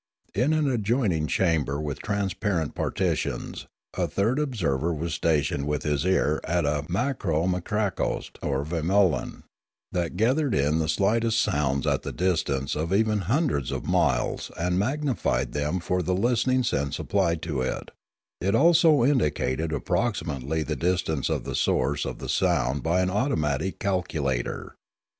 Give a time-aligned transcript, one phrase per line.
[0.33, 6.41] In an adjoining chamber with transparent partitions a third observer was stationed with his ear
[6.43, 9.43] at a makro mikrakoust or vamolan,
[9.91, 14.79] that gathered in the slightest sounds at the distance of even hundreds of miles and
[14.79, 17.91] magnified them for the listening sense applied to it;
[18.41, 23.77] it also indicated approximately the distance of the source of the sound by an automatic
[23.79, 24.73] calculator.